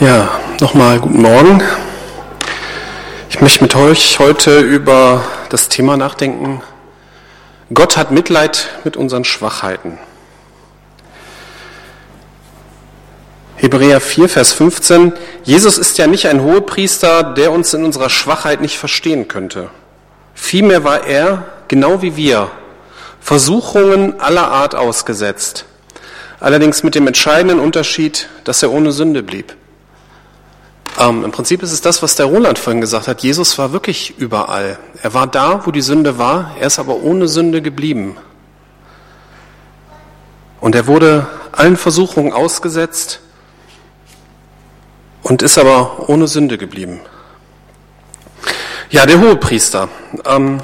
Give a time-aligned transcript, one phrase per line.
[0.00, 1.62] Ja, nochmal guten Morgen.
[3.28, 6.62] Ich möchte mit euch heute über das Thema nachdenken.
[7.74, 9.98] Gott hat Mitleid mit unseren Schwachheiten.
[13.56, 15.12] Hebräer 4, Vers 15.
[15.44, 19.68] Jesus ist ja nicht ein Hohepriester, der uns in unserer Schwachheit nicht verstehen könnte.
[20.32, 22.50] Vielmehr war er, genau wie wir,
[23.20, 25.66] Versuchungen aller Art ausgesetzt.
[26.40, 29.59] Allerdings mit dem entscheidenden Unterschied, dass er ohne Sünde blieb.
[31.00, 33.22] Ähm, Im Prinzip ist es das, was der Roland vorhin gesagt hat.
[33.22, 34.78] Jesus war wirklich überall.
[35.02, 38.18] Er war da, wo die Sünde war, er ist aber ohne Sünde geblieben.
[40.60, 43.20] Und er wurde allen Versuchungen ausgesetzt
[45.22, 47.00] und ist aber ohne Sünde geblieben.
[48.90, 49.88] Ja, der Hohepriester.
[50.26, 50.60] Ähm,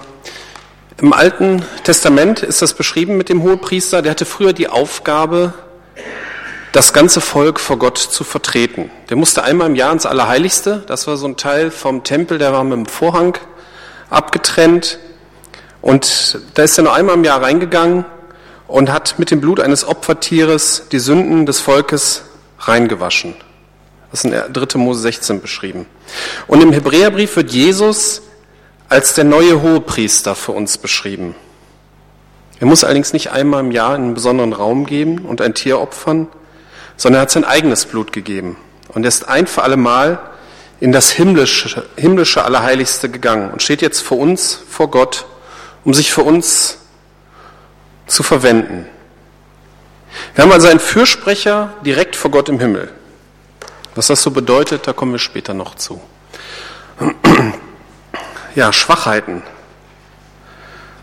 [1.01, 4.03] Im Alten Testament ist das beschrieben mit dem Hohepriester.
[4.03, 5.55] Der hatte früher die Aufgabe,
[6.77, 8.91] das ganze Volk vor Gott zu vertreten.
[9.09, 12.53] Der musste einmal im Jahr ins Allerheiligste, das war so ein Teil vom Tempel, der
[12.53, 13.39] war mit dem Vorhang
[14.11, 14.99] abgetrennt.
[15.81, 18.05] Und da ist er nur einmal im Jahr reingegangen
[18.69, 22.25] und hat mit dem Blut eines Opfertieres die Sünden des Volkes
[22.59, 23.35] reingewaschen.
[24.11, 24.79] Das ist in 3.
[24.79, 25.87] Mose 16 beschrieben.
[26.47, 28.21] Und im Hebräerbrief wird Jesus
[28.91, 31.37] als der neue Hohepriester für uns beschrieben.
[32.61, 35.81] Er muss allerdings nicht einmal im Jahr in einen besonderen Raum geben und ein Tier
[35.81, 36.29] opfern,
[36.97, 38.57] sondern er hat sein eigenes Blut gegeben.
[38.89, 40.19] Und ist ein für alle Mal
[40.81, 45.27] in das himmlische, himmlische Allerheiligste gegangen und steht jetzt vor uns, vor Gott,
[45.85, 46.79] um sich für uns
[48.07, 48.87] zu verwenden.
[50.35, 52.91] Wir haben also einen Fürsprecher direkt vor Gott im Himmel.
[53.95, 56.01] Was das so bedeutet, da kommen wir später noch zu.
[58.55, 59.43] Ja, Schwachheiten.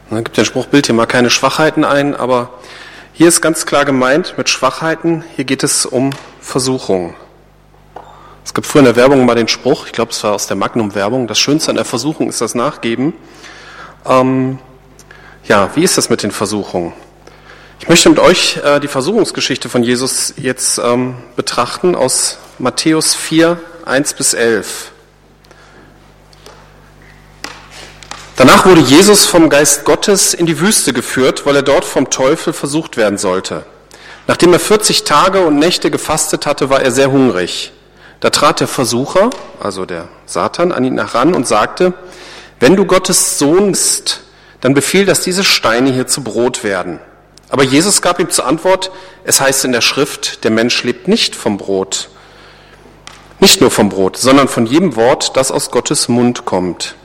[0.09, 2.50] Da gibt den Spruch, bild hier mal keine Schwachheiten ein, aber
[3.16, 6.09] hier ist ganz klar gemeint mit Schwachheiten, hier geht es um
[6.42, 7.14] Versuchung.
[8.44, 10.58] Es gibt früher in der Werbung mal den Spruch, ich glaube, es war aus der
[10.58, 13.14] Magnum-Werbung, das Schönste an der Versuchung ist das Nachgeben.
[14.08, 14.58] Ähm,
[15.47, 16.91] ja, wie ist das mit den Versuchungen?
[17.79, 23.59] Ich möchte mit euch äh, die Versuchungsgeschichte von Jesus jetzt ähm, betrachten aus Matthäus 4,
[23.85, 24.93] 1 bis 11.
[28.35, 32.51] Danach wurde Jesus vom Geist Gottes in die Wüste geführt, weil er dort vom Teufel
[32.51, 33.63] versucht werden sollte.
[34.25, 37.73] Nachdem er 40 Tage und Nächte gefastet hatte, war er sehr hungrig.
[38.21, 39.29] Da trat der Versucher,
[39.59, 41.94] also der Satan, an ihn heran und sagte,
[42.59, 44.21] wenn du Gottes Sohn bist,
[44.61, 47.00] dann befiehl, dass diese Steine hier zu Brot werden.
[47.50, 48.89] Aber Jesus gab ihm zur Antwort,
[49.25, 52.09] es heißt in der Schrift, der Mensch lebt nicht vom Brot,
[53.39, 56.95] nicht nur vom Brot, sondern von jedem Wort, das aus Gottes Mund kommt.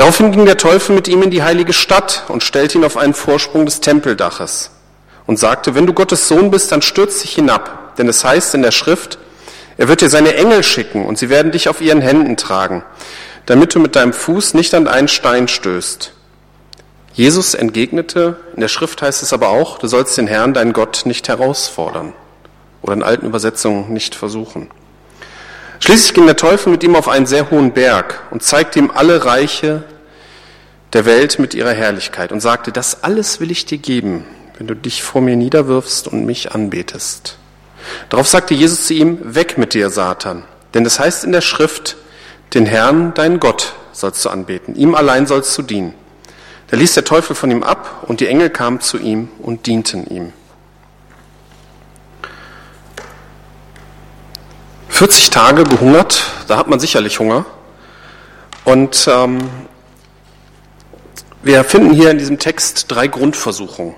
[0.00, 3.12] Daraufhin ging der Teufel mit ihm in die heilige Stadt und stellte ihn auf einen
[3.12, 4.70] Vorsprung des Tempeldaches
[5.26, 8.62] und sagte, wenn du Gottes Sohn bist, dann stürz dich hinab, denn es heißt in
[8.62, 9.18] der Schrift,
[9.76, 12.82] er wird dir seine Engel schicken und sie werden dich auf ihren Händen tragen,
[13.44, 16.14] damit du mit deinem Fuß nicht an einen Stein stößt.
[17.12, 21.02] Jesus entgegnete, in der Schrift heißt es aber auch, du sollst den Herrn, deinen Gott,
[21.04, 22.14] nicht herausfordern
[22.80, 24.70] oder in alten Übersetzungen nicht versuchen.
[25.82, 29.24] Schließlich ging der Teufel mit ihm auf einen sehr hohen Berg und zeigte ihm alle
[29.24, 29.82] Reiche
[30.92, 34.24] der Welt mit ihrer Herrlichkeit und sagte, das alles will ich dir geben,
[34.58, 37.36] wenn du dich vor mir niederwirfst und mich anbetest.
[38.08, 41.96] Darauf sagte Jesus zu ihm, weg mit dir, Satan, denn es heißt in der Schrift,
[42.54, 45.94] den Herrn, deinen Gott, sollst du anbeten, ihm allein sollst du dienen.
[46.68, 50.06] Da ließ der Teufel von ihm ab und die Engel kamen zu ihm und dienten
[50.06, 50.32] ihm.
[54.88, 57.46] 40 Tage gehungert, da hat man sicherlich Hunger.
[58.64, 59.38] Und ähm,
[61.42, 63.94] wir finden hier in diesem Text drei Grundversuchungen.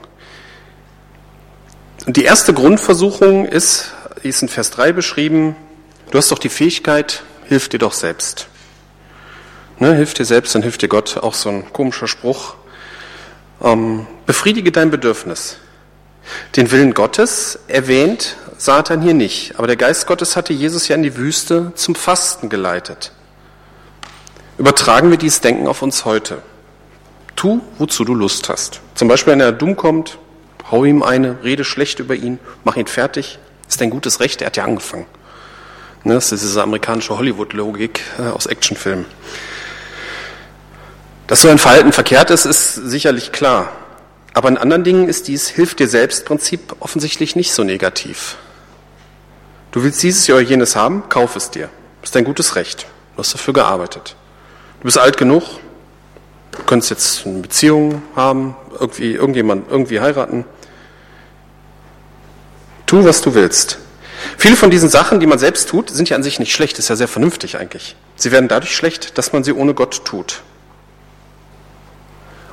[2.07, 3.93] Und die erste Grundversuchung ist,
[4.23, 5.57] ist in Vers 3 beschrieben,
[6.11, 8.47] du hast doch die Fähigkeit, hilf dir doch selbst.
[9.79, 11.17] Ne, hilf dir selbst, dann hilft dir Gott.
[11.17, 12.55] Auch so ein komischer Spruch.
[13.61, 15.57] Ähm, befriedige dein Bedürfnis.
[16.55, 19.59] Den Willen Gottes erwähnt Satan hier nicht.
[19.59, 23.11] Aber der Geist Gottes hatte Jesus ja in die Wüste zum Fasten geleitet.
[24.59, 26.43] Übertragen wir dieses Denken auf uns heute.
[27.37, 28.81] Tu, wozu du Lust hast.
[28.95, 30.19] Zum Beispiel, wenn er dumm kommt,
[30.71, 33.39] hau ihm eine, rede schlecht über ihn, mach ihn fertig.
[33.69, 35.07] Ist dein gutes Recht, er hat ja angefangen.
[36.05, 39.07] Ne, das ist diese amerikanische Hollywood-Logik äh, aus Actionfilmen.
[41.27, 43.73] Dass so ein Verhalten verkehrt ist, ist sicherlich klar.
[44.35, 48.37] Aber in anderen Dingen ist dies Hilf dir selbst Prinzip offensichtlich nicht so negativ.
[49.71, 51.71] Du willst dieses oder jenes haben, kauf es dir.
[52.03, 52.87] Ist dein gutes Recht.
[53.15, 54.17] Du hast dafür gearbeitet.
[54.81, 55.45] Du bist alt genug,
[56.53, 60.45] du könntest jetzt eine Beziehung haben, irgendwie irgendjemand irgendwie heiraten.
[62.87, 63.79] Tu, was du willst.
[64.39, 66.89] Viele von diesen Sachen, die man selbst tut, sind ja an sich nicht schlecht, ist
[66.89, 67.97] ja sehr vernünftig eigentlich.
[68.17, 70.43] Sie werden dadurch schlecht, dass man sie ohne Gott tut.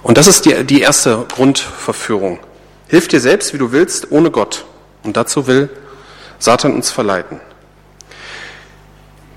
[0.02, 2.40] Und das ist die, die erste Grundverführung.
[2.88, 4.66] Hilf dir selbst, wie du willst, ohne Gott.
[5.04, 5.70] Und dazu will
[6.40, 7.40] Satan uns verleiten.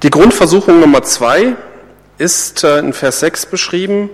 [0.03, 1.57] Die Grundversuchung Nummer zwei
[2.19, 4.09] ist äh, in Vers 6 beschrieben.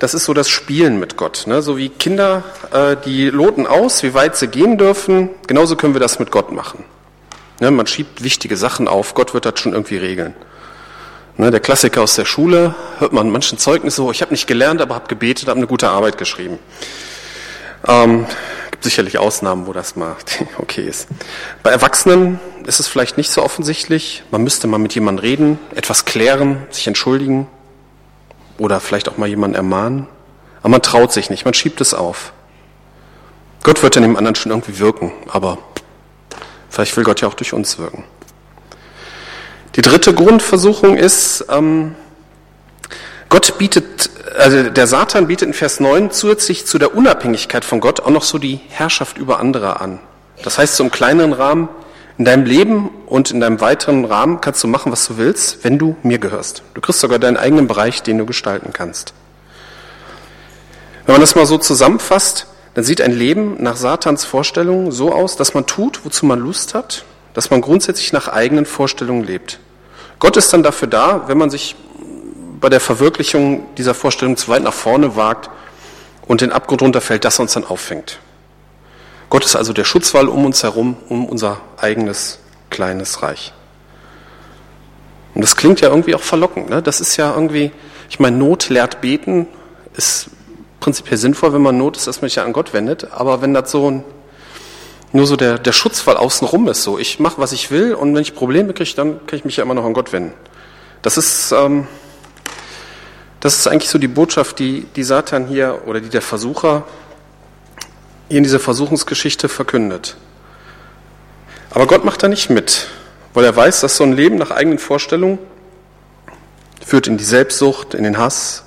[0.00, 1.44] Das ist so das Spielen mit Gott.
[1.46, 1.60] Ne?
[1.60, 2.42] So wie Kinder,
[2.72, 5.28] äh, die loten aus, wie weit sie gehen dürfen.
[5.46, 6.84] Genauso können wir das mit Gott machen.
[7.60, 7.70] Ne?
[7.70, 9.12] Man schiebt wichtige Sachen auf.
[9.12, 10.34] Gott wird das schon irgendwie regeln.
[11.36, 11.50] Ne?
[11.50, 14.80] Der Klassiker aus der Schule hört man in manchen Zeugnissen so, ich habe nicht gelernt,
[14.80, 16.58] aber habe gebetet, habe eine gute Arbeit geschrieben.
[17.86, 18.26] Ähm,
[18.70, 20.16] gibt sicherlich Ausnahmen, wo das mal
[20.58, 21.08] okay ist.
[21.62, 24.22] Bei Erwachsenen ist es vielleicht nicht so offensichtlich.
[24.30, 27.48] Man müsste mal mit jemandem reden, etwas klären, sich entschuldigen
[28.60, 30.06] oder vielleicht auch mal jemanden ermahnen.
[30.60, 32.32] Aber man traut sich nicht, man schiebt es auf.
[33.62, 35.58] Gott wird in dem anderen schon irgendwie wirken, aber
[36.68, 38.04] vielleicht will Gott ja auch durch uns wirken.
[39.76, 41.94] Die dritte Grundversuchung ist, ähm,
[43.28, 48.00] Gott bietet, also der Satan bietet in Vers 9 zusätzlich zu der Unabhängigkeit von Gott
[48.00, 50.00] auch noch so die Herrschaft über andere an.
[50.42, 51.68] Das heißt, so im kleineren Rahmen,
[52.20, 55.78] in deinem Leben und in deinem weiteren Rahmen kannst du machen, was du willst, wenn
[55.78, 56.62] du mir gehörst.
[56.74, 59.14] Du kriegst sogar deinen eigenen Bereich, den du gestalten kannst.
[61.06, 65.36] Wenn man das mal so zusammenfasst, dann sieht ein Leben nach Satans Vorstellungen so aus,
[65.36, 69.58] dass man tut, wozu man Lust hat, dass man grundsätzlich nach eigenen Vorstellungen lebt.
[70.18, 71.74] Gott ist dann dafür da, wenn man sich
[72.60, 75.48] bei der Verwirklichung dieser Vorstellung zu weit nach vorne wagt
[76.26, 78.18] und den Abgrund runterfällt, dass er uns dann auffängt.
[79.30, 83.52] Gott ist also der Schutzwall um uns herum, um unser eigenes kleines Reich.
[85.34, 86.68] Und das klingt ja irgendwie auch verlockend.
[86.68, 86.82] Ne?
[86.82, 87.70] Das ist ja irgendwie,
[88.08, 89.46] ich meine, Not lehrt beten,
[89.96, 90.30] ist
[90.80, 93.12] prinzipiell sinnvoll, wenn man Not ist, dass man sich ja an Gott wendet.
[93.12, 94.04] Aber wenn das so ein,
[95.12, 98.22] nur so der, der Schutzwall außenrum ist, so ich mache, was ich will und wenn
[98.22, 100.32] ich Probleme kriege, dann kann ich mich ja immer noch an Gott wenden.
[101.02, 101.86] Das ist, ähm,
[103.38, 106.84] das ist eigentlich so die Botschaft, die, die Satan hier oder die der Versucher
[108.36, 110.16] in dieser Versuchungsgeschichte verkündet.
[111.70, 112.88] Aber Gott macht da nicht mit,
[113.34, 115.38] weil er weiß, dass so ein Leben nach eigenen Vorstellungen
[116.84, 118.64] führt in die Selbstsucht, in den Hass,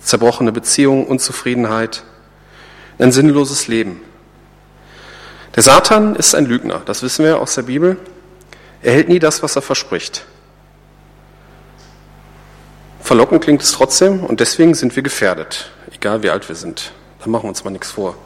[0.00, 2.02] zerbrochene Beziehungen, Unzufriedenheit,
[2.98, 4.00] ein sinnloses Leben.
[5.54, 7.96] Der Satan ist ein Lügner, das wissen wir aus der Bibel.
[8.82, 10.24] Er hält nie das, was er verspricht.
[13.00, 16.92] Verlockend klingt es trotzdem und deswegen sind wir gefährdet, egal wie alt wir sind.
[17.20, 18.16] Da machen wir uns mal nichts vor.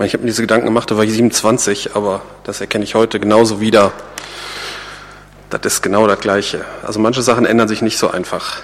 [0.00, 3.20] Ich habe mir diese Gedanken gemacht, da war ich 27, aber das erkenne ich heute
[3.20, 3.92] genauso wieder.
[5.50, 6.64] Das ist genau das Gleiche.
[6.82, 8.62] Also manche Sachen ändern sich nicht so einfach.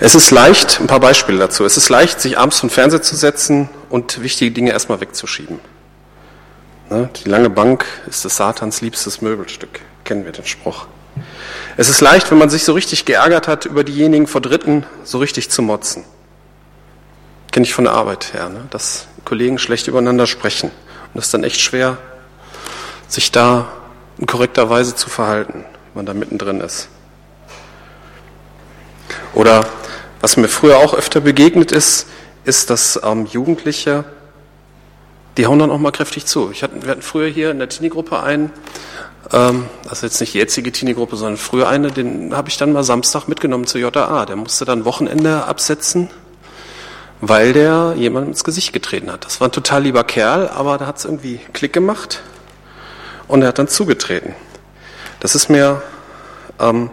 [0.00, 3.16] Es ist leicht, ein paar Beispiele dazu, es ist leicht, sich abends vom Fernseher zu
[3.16, 5.60] setzen und wichtige Dinge erstmal wegzuschieben.
[6.88, 9.80] Ne, die lange Bank ist des Satans liebstes Möbelstück
[10.10, 10.88] kennen wir den Spruch.
[11.76, 15.18] Es ist leicht, wenn man sich so richtig geärgert hat, über diejenigen vor Dritten so
[15.18, 16.04] richtig zu motzen.
[17.52, 18.66] Kenne ich von der Arbeit her, ne?
[18.70, 20.70] dass Kollegen schlecht übereinander sprechen.
[21.12, 21.98] Und es ist dann echt schwer,
[23.08, 23.72] sich da
[24.18, 26.88] in korrekter Weise zu verhalten, wenn man da mittendrin ist.
[29.34, 29.66] Oder
[30.20, 32.06] was mir früher auch öfter begegnet ist,
[32.44, 34.04] ist, dass ähm, Jugendliche,
[35.36, 36.50] die hauen dann auch mal kräftig zu.
[36.50, 38.52] Ich hatte, wir hatten früher hier in der Teenie-Gruppe einen,
[39.32, 42.82] ähm, also jetzt nicht die jetzige Teenie-Gruppe, sondern früher eine, den habe ich dann mal
[42.82, 44.26] Samstag mitgenommen zur JA.
[44.26, 46.10] Der musste dann Wochenende absetzen,
[47.20, 49.24] weil der jemandem ins Gesicht getreten hat.
[49.24, 52.22] Das war ein total lieber Kerl, aber da hat es irgendwie Klick gemacht
[53.28, 54.34] und er hat dann zugetreten.
[55.20, 55.82] Das ist mir
[56.58, 56.90] ähm,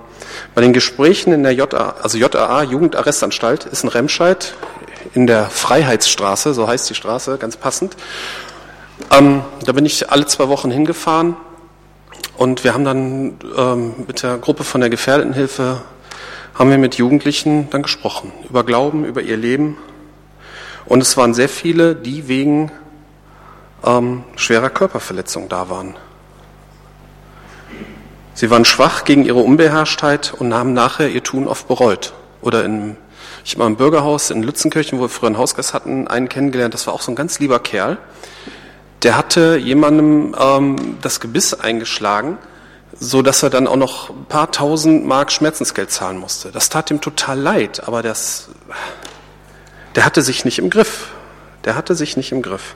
[0.53, 4.53] bei den Gesprächen in der JA, also JAA, Jugendarrestanstalt, ist ein Remscheid
[5.13, 7.95] in der Freiheitsstraße, so heißt die Straße, ganz passend.
[9.11, 11.37] Ähm, da bin ich alle zwei Wochen hingefahren
[12.37, 15.81] und wir haben dann ähm, mit der Gruppe von der Gefährdetenhilfe
[16.53, 19.77] haben wir mit Jugendlichen dann gesprochen über Glauben, über ihr Leben.
[20.85, 22.71] Und es waren sehr viele, die wegen
[23.83, 25.95] ähm, schwerer Körperverletzung da waren.
[28.35, 32.13] Sie waren schwach gegen ihre Unbeherrschtheit und haben nachher ihr Tun oft bereut.
[32.41, 32.97] Oder in,
[33.43, 36.85] ich mal im Bürgerhaus in Lützenkirchen, wo wir früher einen Hausgast hatten, einen kennengelernt, das
[36.85, 37.97] war auch so ein ganz lieber Kerl
[39.03, 42.37] der hatte jemandem ähm, das Gebiss eingeschlagen,
[42.99, 46.51] so dass er dann auch noch ein paar tausend Mark Schmerzensgeld zahlen musste.
[46.51, 48.49] Das tat ihm total leid, aber das,
[49.95, 51.09] der hatte sich nicht im Griff.
[51.65, 52.75] Der hatte sich nicht im Griff.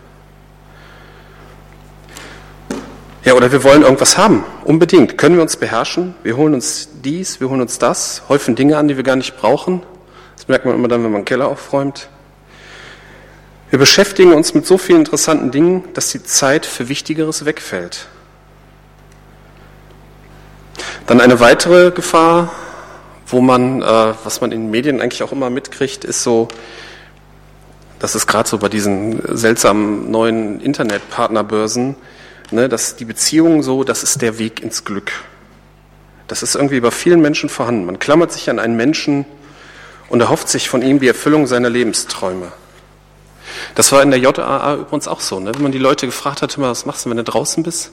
[3.23, 5.17] Ja, oder wir wollen irgendwas haben, unbedingt.
[5.17, 6.15] Können wir uns beherrschen?
[6.23, 9.37] Wir holen uns dies, wir holen uns das, häufen Dinge an, die wir gar nicht
[9.37, 9.83] brauchen.
[10.35, 12.09] Das merkt man immer dann, wenn man einen Keller aufräumt.
[13.71, 18.07] Wir beschäftigen uns mit so vielen interessanten Dingen, dass die Zeit für Wichtigeres wegfällt.
[21.07, 22.51] Dann eine weitere Gefahr,
[23.27, 23.85] wo man, äh,
[24.25, 26.49] was man in den Medien eigentlich auch immer mitkriegt, ist so,
[27.99, 31.95] das ist gerade so bei diesen seltsamen neuen Internetpartnerbörsen,
[32.51, 35.13] ne, dass die Beziehung so, das ist der Weg ins Glück.
[36.27, 37.85] Das ist irgendwie bei vielen Menschen vorhanden.
[37.85, 39.25] Man klammert sich an einen Menschen
[40.09, 42.51] und erhofft sich von ihm die Erfüllung seiner Lebensträume.
[43.75, 45.51] Das war in der JAA übrigens auch so, ne?
[45.53, 47.91] wenn man die Leute gefragt hat, was machst du, wenn du draußen bist,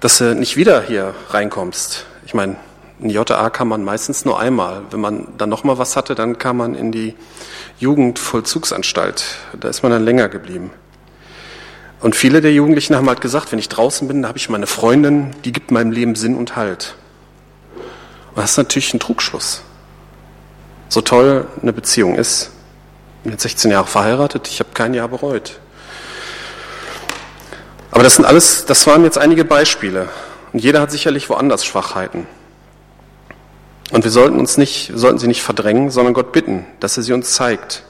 [0.00, 2.06] dass du nicht wieder hier reinkommst.
[2.26, 2.56] Ich meine,
[3.00, 4.82] in die JA kam man meistens nur einmal.
[4.90, 7.14] Wenn man dann nochmal was hatte, dann kam man in die
[7.78, 9.24] Jugendvollzugsanstalt.
[9.58, 10.70] Da ist man dann länger geblieben.
[12.00, 14.66] Und viele der Jugendlichen haben halt gesagt, wenn ich draußen bin, da habe ich meine
[14.66, 16.94] Freundin, die gibt meinem Leben Sinn und Halt.
[18.34, 19.62] Und das ist natürlich ein Trugschluss.
[20.88, 22.52] So toll eine Beziehung ist.
[23.22, 25.58] Bin jetzt 16 Jahre verheiratet, ich habe kein Jahr bereut.
[27.90, 30.08] Aber das sind alles, das waren jetzt einige Beispiele.
[30.52, 32.26] Und jeder hat sicherlich woanders Schwachheiten.
[33.90, 37.12] Und wir sollten uns nicht, sollten sie nicht verdrängen, sondern Gott bitten, dass er sie
[37.12, 37.82] uns zeigt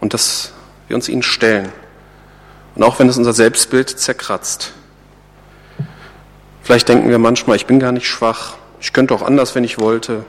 [0.00, 0.52] und dass
[0.88, 1.72] wir uns ihnen stellen.
[2.74, 4.72] Und auch wenn es unser Selbstbild zerkratzt.
[6.62, 9.80] Vielleicht denken wir manchmal, ich bin gar nicht schwach, ich könnte auch anders, wenn ich
[9.80, 10.24] wollte.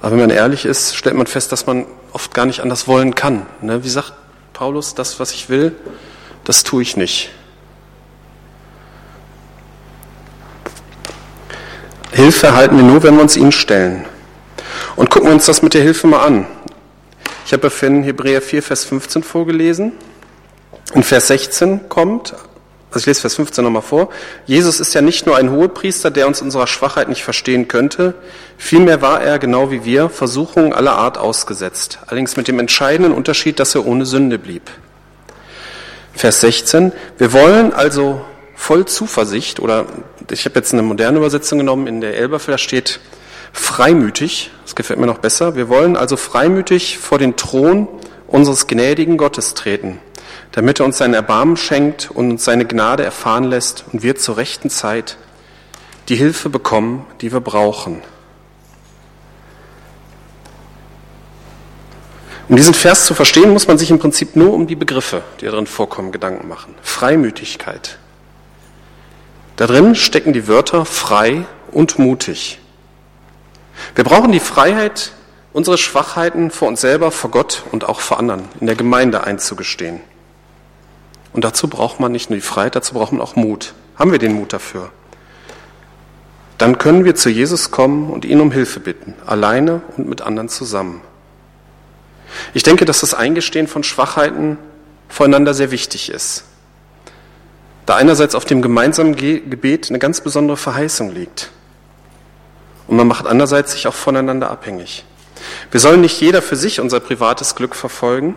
[0.00, 3.14] Aber wenn man ehrlich ist, stellt man fest, dass man oft gar nicht anders wollen
[3.14, 3.46] kann.
[3.60, 3.82] Ne?
[3.84, 4.12] Wie sagt
[4.52, 5.74] Paulus, das, was ich will,
[6.44, 7.30] das tue ich nicht.
[12.12, 14.04] Hilfe erhalten wir nur, wenn wir uns ihnen stellen.
[14.96, 16.46] Und gucken wir uns das mit der Hilfe mal an.
[17.46, 19.92] Ich habe ja vorhin Hebräer 4, Vers 15 vorgelesen.
[20.94, 22.34] In Vers 16 kommt,
[22.90, 24.08] also ich lese Vers 15 nochmal vor,
[24.46, 28.14] Jesus ist ja nicht nur ein Hohepriester, der uns unserer Schwachheit nicht verstehen könnte,
[28.56, 33.60] vielmehr war er, genau wie wir, Versuchungen aller Art ausgesetzt, allerdings mit dem entscheidenden Unterschied,
[33.60, 34.70] dass er ohne Sünde blieb.
[36.14, 38.24] Vers 16, wir wollen also
[38.56, 39.86] voll Zuversicht, oder
[40.30, 43.00] ich habe jetzt eine moderne Übersetzung genommen, in der Elberfelder steht
[43.52, 47.86] freimütig, das gefällt mir noch besser, wir wollen also freimütig vor den Thron
[48.26, 50.00] unseres gnädigen Gottes treten,
[50.52, 54.36] damit er uns sein Erbarmen schenkt und uns seine Gnade erfahren lässt und wir zur
[54.36, 55.16] rechten Zeit
[56.08, 58.02] die Hilfe bekommen, die wir brauchen.
[62.48, 65.44] Um diesen Vers zu verstehen, muss man sich im Prinzip nur um die Begriffe, die
[65.44, 66.74] darin vorkommen, Gedanken machen.
[66.82, 67.98] Freimütigkeit,
[69.56, 72.60] da drin stecken die Wörter frei und mutig.
[73.96, 75.12] Wir brauchen die Freiheit,
[75.52, 80.00] unsere Schwachheiten vor uns selber, vor Gott und auch vor anderen in der Gemeinde einzugestehen.
[81.32, 83.74] Und dazu braucht man nicht nur die Freiheit, dazu braucht man auch Mut.
[83.96, 84.90] Haben wir den Mut dafür?
[86.56, 90.48] Dann können wir zu Jesus kommen und ihn um Hilfe bitten, alleine und mit anderen
[90.48, 91.00] zusammen.
[92.54, 94.58] Ich denke, dass das Eingestehen von Schwachheiten
[95.08, 96.44] voreinander sehr wichtig ist
[97.88, 101.48] da einerseits auf dem gemeinsamen Gebet eine ganz besondere Verheißung liegt.
[102.86, 105.06] Und man macht andererseits sich auch voneinander abhängig.
[105.70, 108.36] Wir sollen nicht jeder für sich unser privates Glück verfolgen.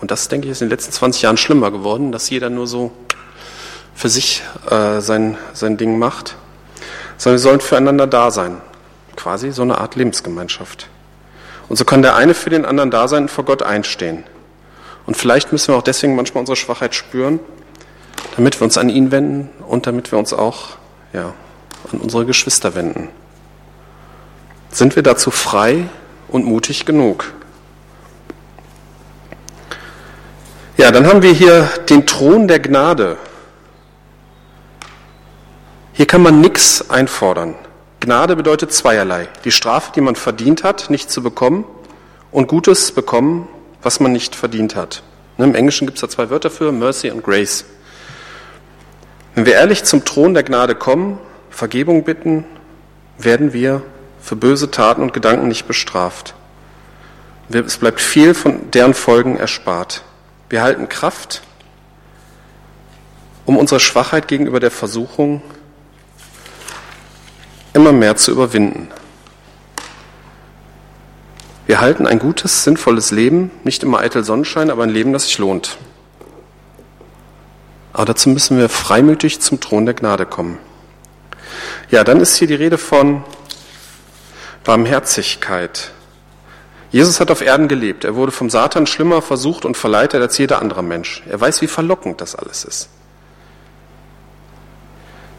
[0.00, 2.66] Und das, denke ich, ist in den letzten 20 Jahren schlimmer geworden, dass jeder nur
[2.66, 2.92] so
[3.94, 6.36] für sich äh, sein, sein Ding macht.
[7.16, 8.60] Sondern wir sollen füreinander da sein.
[9.16, 10.88] Quasi so eine Art Lebensgemeinschaft.
[11.68, 14.24] Und so kann der eine für den anderen da sein und vor Gott einstehen.
[15.06, 17.40] Und vielleicht müssen wir auch deswegen manchmal unsere Schwachheit spüren
[18.36, 20.76] damit wir uns an ihn wenden und damit wir uns auch
[21.12, 21.32] ja,
[21.90, 23.08] an unsere Geschwister wenden.
[24.70, 25.88] Sind wir dazu frei
[26.28, 27.32] und mutig genug?
[30.86, 33.16] Ja, dann haben wir hier den Thron der Gnade.
[35.92, 37.56] Hier kann man nichts einfordern.
[37.98, 39.26] Gnade bedeutet zweierlei.
[39.44, 41.64] Die Strafe, die man verdient hat, nicht zu bekommen
[42.30, 43.48] und Gutes bekommen,
[43.82, 45.02] was man nicht verdient hat.
[45.38, 47.64] Im Englischen gibt es da zwei Wörter für, Mercy und Grace.
[49.34, 51.18] Wenn wir ehrlich zum Thron der Gnade kommen,
[51.50, 52.44] Vergebung bitten,
[53.18, 53.82] werden wir
[54.20, 56.36] für böse Taten und Gedanken nicht bestraft.
[57.48, 60.04] Es bleibt viel von deren Folgen erspart.
[60.48, 61.42] Wir halten Kraft,
[63.46, 65.42] um unsere Schwachheit gegenüber der Versuchung
[67.72, 68.88] immer mehr zu überwinden.
[71.66, 75.38] Wir halten ein gutes, sinnvolles Leben, nicht immer eitel Sonnenschein, aber ein Leben, das sich
[75.38, 75.78] lohnt.
[77.92, 80.58] Aber dazu müssen wir freimütig zum Thron der Gnade kommen.
[81.90, 83.24] Ja, dann ist hier die Rede von
[84.64, 85.92] Barmherzigkeit.
[86.96, 88.04] Jesus hat auf Erden gelebt.
[88.04, 91.22] Er wurde vom Satan schlimmer versucht und verleitet als jeder andere Mensch.
[91.28, 92.88] Er weiß, wie verlockend das alles ist.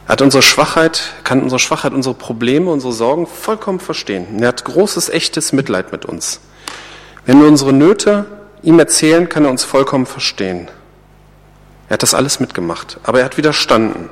[0.06, 4.40] Er hat unsere Schwachheit, kann unsere Schwachheit, unsere Probleme, unsere Sorgen vollkommen verstehen.
[4.40, 6.42] er hat großes, echtes Mitleid mit uns.
[7.26, 8.28] Wenn wir unsere Nöte
[8.62, 10.68] ihm erzählen, kann er uns vollkommen verstehen.
[11.90, 14.10] Er hat das alles mitgemacht, aber er hat widerstanden.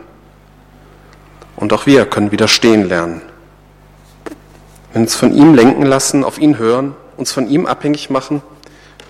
[1.57, 3.21] Und auch wir können widerstehen lernen.
[4.93, 8.41] Wenn wir uns von ihm lenken lassen, auf ihn hören, uns von ihm abhängig machen,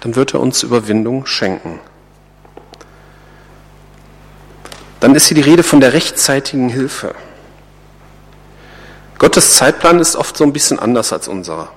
[0.01, 1.79] dann wird er uns Überwindung schenken.
[4.99, 7.15] Dann ist hier die Rede von der rechtzeitigen Hilfe.
[9.17, 11.69] Gottes Zeitplan ist oft so ein bisschen anders als unserer.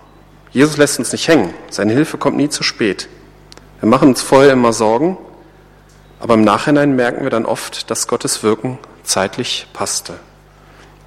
[0.50, 1.54] Jesus lässt uns nicht hängen.
[1.70, 3.08] Seine Hilfe kommt nie zu spät.
[3.80, 5.18] Wir machen uns vorher immer Sorgen,
[6.20, 10.14] aber im Nachhinein merken wir dann oft, dass Gottes Wirken zeitlich passte.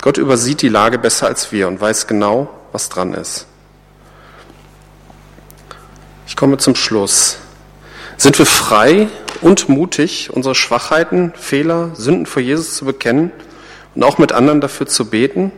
[0.01, 3.45] Gott übersieht die Lage besser als wir und weiß genau, was dran ist.
[6.31, 7.39] Ich komme zum Schluss.
[8.15, 9.09] Sind wir frei
[9.41, 13.33] und mutig, unsere Schwachheiten, Fehler, Sünden vor Jesus zu bekennen
[13.95, 15.51] und auch mit anderen dafür zu beten?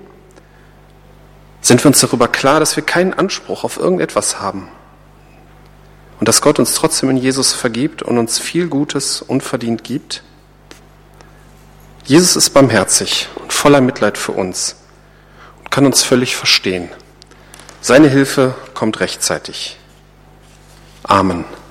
[1.61, 4.67] Sind wir uns darüber klar, dass wir keinen Anspruch auf irgendetwas haben
[6.19, 10.23] und dass Gott uns trotzdem in Jesus vergibt und uns viel Gutes unverdient gibt?
[12.03, 14.77] Jesus ist barmherzig und voller Mitleid für uns
[15.59, 16.89] und kann uns völlig verstehen.
[17.79, 19.77] Seine Hilfe kommt rechtzeitig.
[21.09, 21.62] Amen.